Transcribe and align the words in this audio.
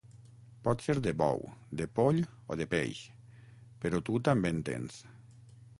Pot 0.67 0.79
ser 0.85 0.95
de 1.07 1.13
bou, 1.19 1.43
de 1.81 1.87
poll 1.99 2.23
o 2.55 2.59
de 2.63 2.67
peix, 2.75 3.03
però 3.85 4.03
tu 4.09 4.23
també 4.31 4.55
en 4.57 4.65
tens. 4.71 4.99